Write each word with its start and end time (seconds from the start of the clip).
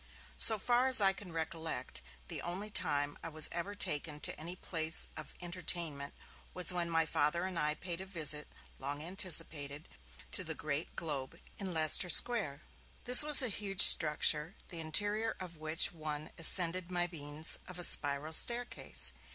So 0.39 0.57
far 0.57 0.87
as 0.87 0.99
I 0.99 1.13
can 1.13 1.31
recollect, 1.31 2.01
the 2.27 2.41
only 2.41 2.71
time 2.71 3.19
I 3.21 3.29
was 3.29 3.47
ever 3.51 3.75
taken 3.75 4.19
to 4.21 4.39
any 4.39 4.55
place 4.55 5.09
of 5.15 5.35
entertainment 5.41 6.15
was 6.55 6.73
when 6.73 6.89
my 6.89 7.05
Father 7.05 7.43
and 7.45 7.59
I 7.59 7.75
paid 7.75 8.01
a 8.01 8.07
visit, 8.07 8.47
long 8.79 9.03
anticipated, 9.03 9.87
to 10.31 10.43
the 10.43 10.55
Great 10.55 10.95
Globe 10.95 11.39
in 11.59 11.71
Leicester 11.71 12.09
Square. 12.09 12.63
This 13.03 13.21
was 13.21 13.43
a 13.43 13.47
huge 13.47 13.81
structure, 13.83 14.55
the 14.69 14.79
interior 14.79 15.35
of 15.39 15.57
which 15.57 15.91
one 15.91 16.31
ascended 16.35 16.87
by 16.87 17.07
means 17.11 17.59
of 17.67 17.77
a 17.77 17.83
spiral 17.83 18.33
staircase. 18.33 19.13